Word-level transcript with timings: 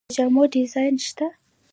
د 0.07 0.11
جامو 0.15 0.43
ډیزاینران 0.53 0.97
شته؟ 1.07 1.27